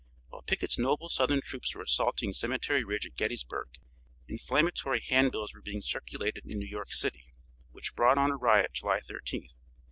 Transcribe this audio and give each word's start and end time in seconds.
While 0.29 0.41
Pickett's 0.41 0.79
noble 0.79 1.09
southern 1.09 1.41
troops 1.41 1.75
were 1.75 1.83
assaulting 1.83 2.33
Cemetery 2.33 2.83
Ridge 2.83 3.05
at 3.05 3.13
Gettysburg, 3.15 3.67
inflammatory 4.27 4.99
handbills 4.99 5.53
were 5.53 5.61
being 5.61 5.83
circulated 5.83 6.43
in 6.47 6.57
New 6.57 6.65
York 6.65 6.91
city, 6.91 7.35
which 7.71 7.93
brought 7.93 8.17
on 8.17 8.31
a 8.31 8.35
riot 8.35 8.73
July 8.73 8.99
13th. 8.99 9.53